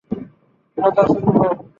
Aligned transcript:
মজা 0.77 1.03
শুরু 1.09 1.29
হোক। 1.37 1.57